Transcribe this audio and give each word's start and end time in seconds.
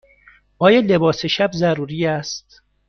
آیا 0.59 0.79
لباس 0.79 1.25
شب 1.25 1.51
ضروری 1.53 2.05
است؟ 2.05 2.61